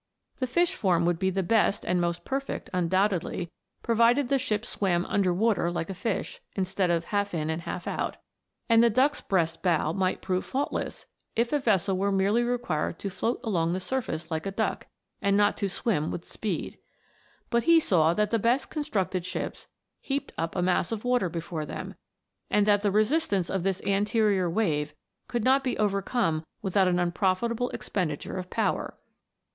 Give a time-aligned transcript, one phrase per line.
[0.37, 3.51] The fish form would be the best and most perfect, un doubtedly,
[3.83, 7.87] provided the ship swam under water like a fish, instead of half in and half
[7.87, 8.17] out;
[8.67, 13.11] and the duck's breast bow might prove faultless, if a vessel were merely required to
[13.11, 14.87] float along the surface like a duck,
[15.21, 16.79] and not to swim with speed.
[17.51, 19.67] But he saw that the best constructed ships
[19.99, 21.93] heaped up a mass of water before them,
[22.49, 24.95] and that the resistance of this anterior wave
[25.27, 28.97] could not be overcome without an unprofitable expenditure of power.